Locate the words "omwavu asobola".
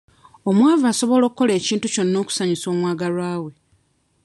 0.49-1.23